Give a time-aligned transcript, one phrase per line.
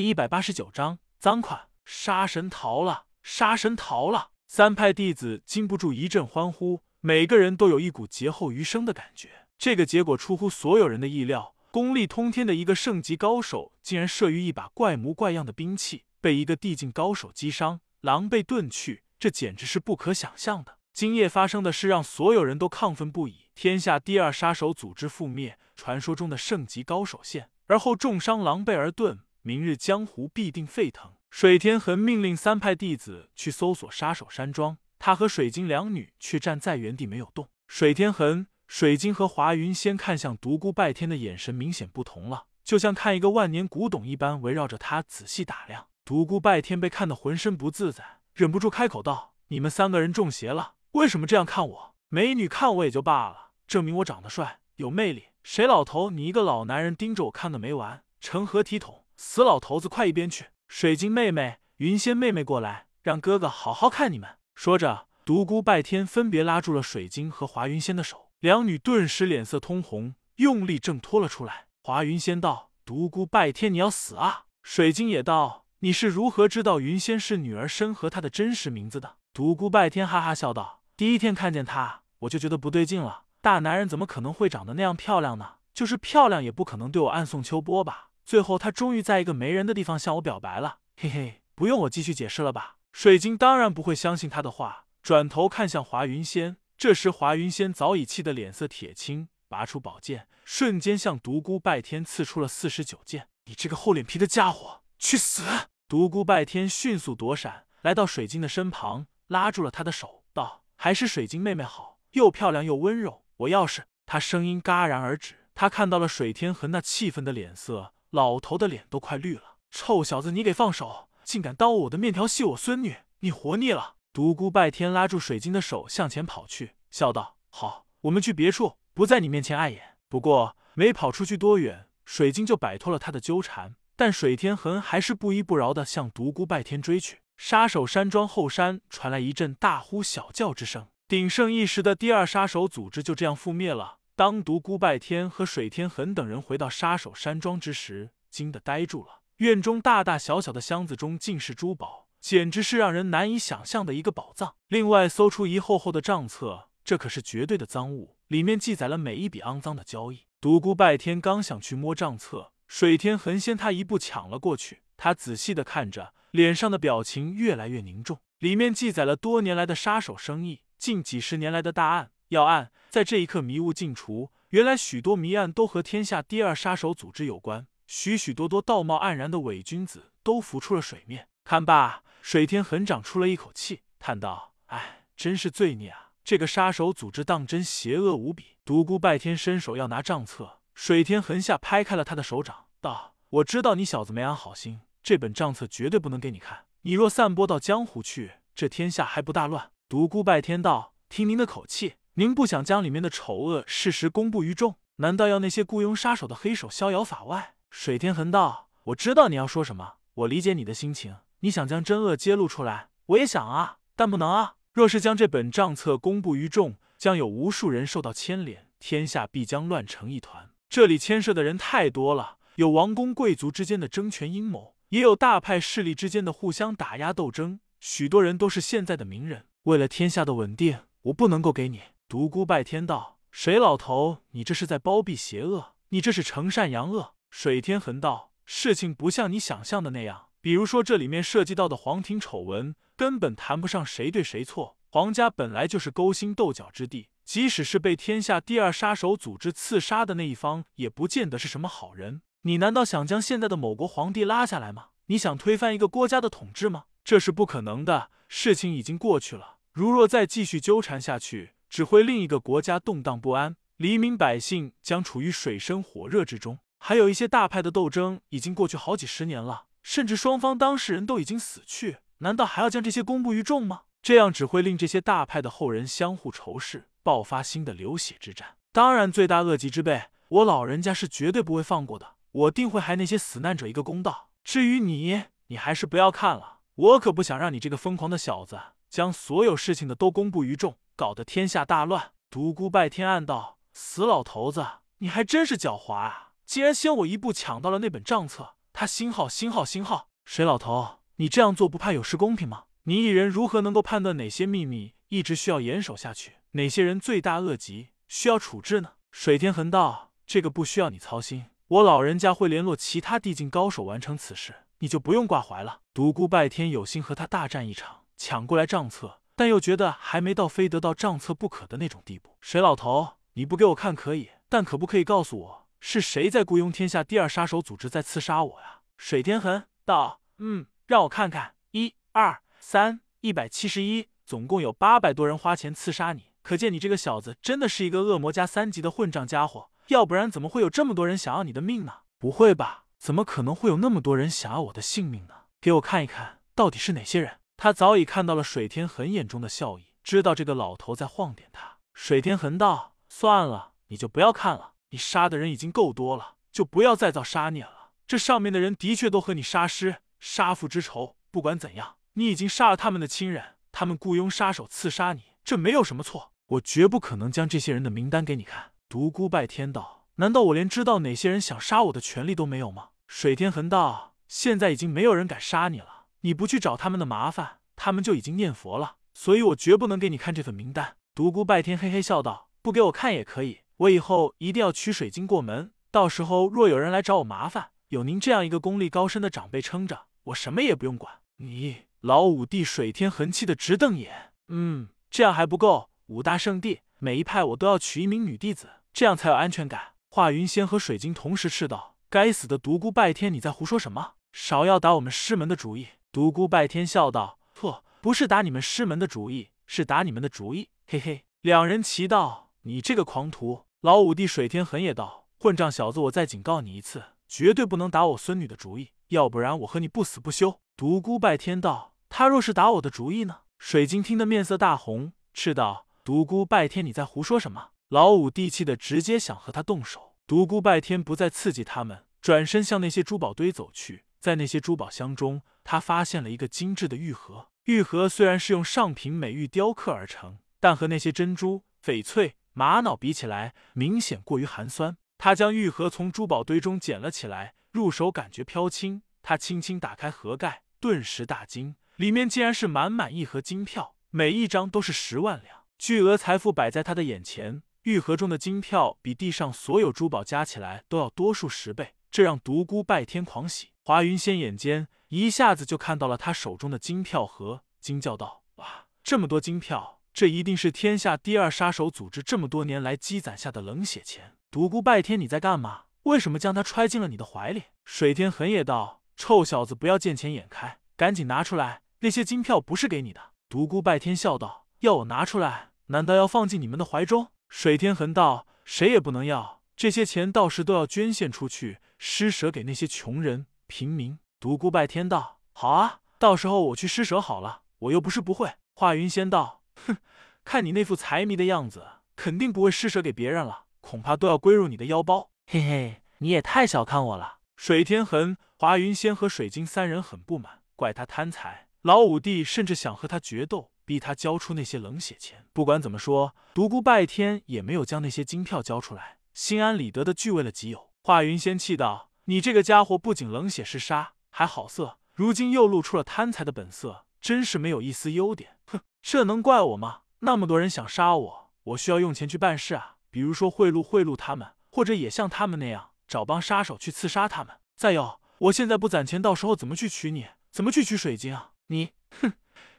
[0.00, 4.30] 第一百八十九章赃款，杀神逃了，杀神逃了！
[4.46, 9.46] 三派弟子禁不住一阵欢呼，每个人都有一股劫后余生的感觉。
[9.58, 20.78] 这个结果出乎所有人的意料，功力通天的一个圣级高手，竟然慑于一把怪模怪样的兵器，被一个地境高手击伤，狼狈遁去，这简直是不可想象的。
[20.94, 23.50] 今夜发生的事让所有人都亢奋不已。
[23.54, 29.18] 天下第二杀手组织覆灭，传说中的圣级高手现，而后重伤狼狈而遁。
[29.42, 31.12] 明日江湖必定沸腾。
[31.30, 37.48] 水天恒命令三派弟子去搜索杀手山庄，他和水晶两女却站在原地没有动。
[37.68, 45.86] 水天恒、水晶和华云仙看向独孤拜天的眼神明显不同了，就像看一个万年古董一般，围绕着他仔细打量。
[46.04, 50.74] 独孤拜天被看得浑身不自在，忍不住开口道：“你们三个人中邪了？
[50.92, 51.94] 为什么这样看我？
[52.08, 55.26] 美女看我也就罢了，证明我长得帅有魅力。
[55.44, 60.46] 谁老头，你一个老男人盯着我看个没完，成何体统？”死老头子，快一边去！
[60.66, 64.38] 水晶妹妹、云仙妹妹过来，让哥哥好好看你们。
[64.54, 71.66] 说着，独孤拜天分别拉住了水晶和华云仙的手，两女顿时脸色通红，用力挣脱了出来。
[71.82, 83.24] 华云仙道：“独孤拜天，你要死啊！”水晶也道：“你是如何知道云仙是女儿身和她的真实名字的？”独孤拜天哈哈笑道：“第一天看见她，我就觉得不对劲了。
[83.42, 85.56] 大男人怎么可能会长得那样漂亮呢？
[85.74, 92.76] 就是漂亮，也不可能对我暗送秋波吧？”最后，他终于在一个没人的地方向我表白了，嘿嘿，不用我继续解释了吧？
[92.92, 96.56] 水晶当然不会相信他的话，转头看向华云仙。
[96.78, 103.26] 这时，华云仙早已气得脸色铁青，拔出宝剑，瞬间向独孤拜天刺出了四十九剑。
[103.46, 105.42] 你这个厚脸皮的家伙，去死！
[105.88, 113.24] 独孤拜天迅速躲闪，来到水晶的身旁，拉住了他的手，道：“还是水晶妹妹好，又漂亮又温柔。
[113.38, 117.92] 我要是……”他声音戛然而止，他看到了水天恒那气愤的脸色。
[118.10, 121.08] 老头的脸都快绿了，臭小子，你给放手！
[121.22, 123.94] 竟敢当我的面条戏我孙女，你活腻了！
[124.12, 137.20] 独孤拜天拉住水晶的手向前跑去，笑道：“好，我们去别处，不在你面前碍眼。”不过没跑出去多远，水晶就摆脱了他的纠缠，但水天恒还是不依不饶的向独孤拜天追去。
[137.36, 143.99] 杀手山庄后山传来一阵大呼小叫之声，鼎盛一时的第二杀手组织就这样覆灭了。
[144.20, 149.22] 当独孤拜天和水天恒等人回到杀手山庄之时，惊得呆住了。
[149.38, 154.56] 院中大大小小的箱子中尽是珠宝，简直是让人难以想象的一个宝藏。
[154.68, 160.26] 另外，搜出一厚厚的账册，这可是绝对的赃物，里面记载了每一笔肮脏的交易。
[160.38, 164.82] 独孤拜天刚想去摸账册，水天恒先他一步抢了过去。
[164.98, 168.18] 他仔细的看着，脸上的表情越来越凝重。
[168.40, 172.72] 里面记载了多年来的杀手生意，近几十年来的大案要案。
[172.88, 174.32] 在这一刻，迷雾尽除。
[174.48, 181.28] 原来许多谜案都和天下第二杀手组织有关，许许多多道貌岸然的伪君子都浮出了水面。
[181.44, 186.10] 看罢，水天横长出了一口气，叹道：“哎，真是罪孽啊！
[186.24, 196.66] 这个杀手组织当真邪恶无比。”独孤拜天伸手要拿账册，水天横下拍开了他的手掌，道：“我知道你小子没安好心，这本账册绝对不能给你看。
[196.82, 204.76] 你若散播到江湖去，这天下还不大乱？”独孤拜天道：“听您的口气。”您不想将里面的丑恶事实公布于众？
[204.96, 207.54] 难道要那些雇佣杀手的黑手逍遥法外？
[207.70, 211.16] 水天恒道：“我知道你要说什么，我理解你的心情。
[211.40, 214.56] 你想将真恶揭露出来，我也想啊，但不能啊。
[214.72, 220.50] 若是将这本账册公布于众，将有无数人受到牵连，天下必将乱成一团。
[220.68, 227.60] 这里牵涉的人太多了，有王公贵族之间的争权阴谋，也有大派势力之间的互相打压斗争。
[227.78, 235.76] 许多人都是现在的名人，为了天下的稳定，我不能够给你。”独孤拜天道：“水老头，你这是在包庇邪恶？
[235.90, 240.26] 你这是惩善扬恶？”水天恒道：“事情不像你想象的那样。
[240.40, 244.76] 比如说，这里面涉及到的皇庭丑闻，根本谈不上谁对谁错。
[244.88, 252.22] 皇家本来就是勾心斗角之地，即使是被天下第二杀手组织刺杀的那一方，也不见得是什么好人。
[252.42, 254.86] 你难道想将现在的某国皇帝拉下来吗？
[255.06, 256.86] 你想推翻一个国家的统治吗？
[257.04, 258.10] 这是不可能的。
[258.26, 266.58] 事情已经过去了，如若再继续纠缠下去，”只会另一个国家动荡不安，黎民百姓将处于水深火热之中。
[266.78, 273.82] 还有一些大派的斗争已经过去好几十年了，甚至双方当事人都已经死去，难道还要将这些公布于众吗？
[274.02, 278.56] 这样只会令这些大派的后人相互仇视，爆发新的流血之战。
[278.72, 284.30] 当然，罪大恶极之辈，我老人家是绝对不会放过的，我定会还那些死难者一个公道。
[284.42, 288.58] 至于你，你还是不要看了，我可不想让你这个疯狂的小子
[288.88, 290.76] 将所有事情的都公布于众。
[291.00, 292.12] 搞得天下大乱。
[292.28, 294.66] 独孤拜天暗道：“死老头子，
[294.98, 296.32] 你还真是狡猾啊！
[296.44, 300.10] 竟然先我一步抢到了那本账册。”他星号星号星号。
[300.26, 302.64] 水老头，你这样做不怕有失公平吗？
[302.82, 308.90] 你一人如何能够判断哪些秘密一直需要严守下去，哪些人罪大恶极需要处置呢？
[309.10, 315.80] 水天恒道，这个不需要你操心，我老人家会联络其他地境高手完成此事，你就不用挂怀了。
[315.94, 322.36] 独孤拜天有心和他大战一场，抢过来账册，但又觉得还没到非得到账册不可的那种地步。
[322.42, 328.80] 水老头，你不给我看可以，但可不可以告诉我是谁在雇佣天下第二杀手组织在刺杀我呀？
[328.98, 336.32] 水天痕道，嗯，让我看看，一二三，一百七十一，总共有八百多人花钱刺杀你。
[336.42, 342.00] 可见你这个小子真的是一个恶魔加三级的混账家伙，要不然怎么会有这么多人想要你的命呢？
[342.18, 342.84] 不会吧？
[342.98, 345.34] 怎么可能会有那么多人想要我的性命呢？
[345.62, 347.39] 给我看一看，到底是哪些人？
[347.62, 351.76] 他早已看到了水天恒眼中的笑意，知道这个老头在晃点他。
[351.92, 357.90] 水天恒道：“算了，你就不要看了，你杀的人已经够多了，就不要再造杀孽了。
[358.06, 361.16] 这上面的人的确都和你杀师，杀父之仇。
[361.30, 368.72] 不管怎样，你已经杀了他们的亲人，他们雇佣杀手刺杀你。”这没有什么错，我绝不可能将这些人的名单给你看。
[368.88, 372.88] 独孤拜天道，难道我连知道哪些人想杀我的权利都没有吗？
[373.06, 378.96] 水天恒道，现在已经没有人敢杀你了，你不去找他们的麻烦，他们就已经念佛了。
[379.14, 380.96] 所以我绝不能给你看这份名单。
[381.14, 385.72] 独孤拜天嘿嘿笑道，不给我看也可以，我以后一定要取水晶过门。
[385.90, 391.14] 到时候若有人来找我麻烦，有您这样一个功力高深的长辈撑着，我什么也不用管。
[391.38, 394.88] 你老五弟水天恒气得直瞪眼，嗯。
[395.10, 399.94] 这样还不够，五大圣地每一派我都要娶一名女弟子，这样才有安全感。
[400.08, 404.12] 华云仙和水晶同时斥道：“该死的独孤拜天，你在胡说什么？
[404.32, 430.16] 少要打我们师门的主意！”独孤拜天笑道：“错，不是打你们师门的主意，是打你们的主意。”嘿嘿，两人齐道：“你这个狂徒！”老五弟水天恒也道：“混账小子，我再警告你一次，绝对不能打我孙女的主意，要不然我和你不死不休。”独孤拜天道：“他若是打我的主意呢？”水晶听得面色大红，斥道：“独孤拜天，你在胡说什么？”老五弟气的直接想和他动手。
[430.26, 434.06] 独孤拜天不再刺激他们，转身向那些珠宝堆走去。
[434.18, 437.48] 在那些珠宝箱中，他发现了一个精致的玉盒。
[437.64, 444.96] 玉盒虽然是用上品美玉雕刻而成，但和那些珍珠、翡翠、玛瑙比起来，明显过于寒酸。
[445.18, 449.02] 他将玉盒从珠宝堆中捡了起来，入手感觉飘轻。
[449.22, 451.76] 他轻轻打开盒盖，顿时大惊。
[451.96, 457.62] 里面竟然是满满一盒金票，每一张都是十万两，巨额财富摆在他的眼前。
[457.82, 463.68] 玉盒中的金票比地上所有珠宝加起来都要多数十倍，这让独孤拜天狂喜。
[463.82, 475.84] 华云仙眼尖，一下子就看到了他手中的金票盒，惊叫道：“哇，这么多金票，这一定是天下第二杀手组织这么多年来积攒下的冷血钱。”独孤拜天，你在干嘛？
[476.04, 477.64] 为什么将他揣进了你的怀里？
[477.84, 499.98] 水天恒也道：“臭小子，不要见钱眼开，赶紧拿出来。”那些金票不是给你的，独孤拜天笑道：“要我拿出来，难道要放进你们的怀中？”水天恒道：“谁也不能要，这些钱到时都要捐献出去，施舍给那些穷人平民。”独孤拜天道：“好啊，到时候我去施舍好了，我又不是不会。”华云仙道：“哼，
[500.42, 501.86] 看你那副财迷的样子，
[502.16, 507.40] 肯定不会施舍给别人了，恐怕都要归入你的腰包。”嘿嘿，你也太小看我了。
[507.56, 511.68] 水天恒、华云仙和水晶三人很不满，怪他贪财。
[511.82, 515.44] 老五弟甚至想和他决斗，逼他交出那些冷血钱。
[515.52, 520.89] 不管怎么说，独孤拜天也没有将那些金票交出来，心安理得的据为了己有。
[521.10, 528.58] 华云仙气道：“你这个家伙不仅冷血嗜杀，还好色，如今又露出了贪财的本色，真是没有一丝优点。
[528.66, 530.02] 哼，这能怪我吗？
[530.20, 537.56] 那么多人想杀我，我需要用钱去办事啊，比如说贿赂贿赂他们，或者也像他们那样找帮杀手去刺杀他们。
[537.74, 540.28] 再有，我现在不攒钱，到时候怎么去娶你？
[540.52, 541.90] 怎么去取水晶啊？”你，
[542.20, 542.34] 哼，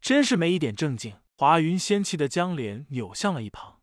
[0.00, 1.14] 真是没一点正经。
[1.36, 3.75] 华云仙气的将脸扭向了一旁。